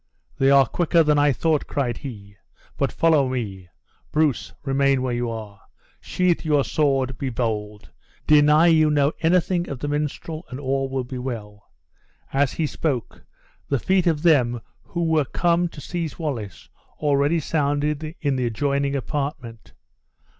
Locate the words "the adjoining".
18.37-18.95